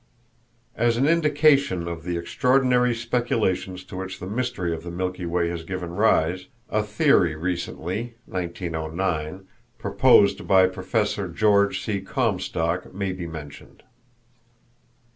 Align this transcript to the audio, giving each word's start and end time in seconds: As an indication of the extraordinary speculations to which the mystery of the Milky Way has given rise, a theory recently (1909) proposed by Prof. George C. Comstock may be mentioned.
As 0.75 0.97
an 0.97 1.07
indication 1.07 1.87
of 1.87 2.01
the 2.03 2.17
extraordinary 2.17 2.95
speculations 2.95 3.83
to 3.83 3.97
which 3.97 4.19
the 4.19 4.25
mystery 4.25 4.73
of 4.73 4.81
the 4.81 4.89
Milky 4.89 5.27
Way 5.27 5.49
has 5.49 5.61
given 5.63 5.91
rise, 5.91 6.47
a 6.71 6.81
theory 6.81 7.35
recently 7.35 8.15
(1909) 8.25 9.45
proposed 9.77 10.47
by 10.47 10.65
Prof. 10.65 11.35
George 11.35 11.85
C. 11.85 12.01
Comstock 12.01 12.91
may 12.95 13.11
be 13.11 13.27
mentioned. 13.27 13.83